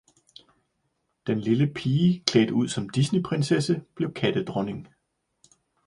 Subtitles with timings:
[1.27, 4.87] Den lille pige klædt ud som en disneyprinsesse blev kattedronning.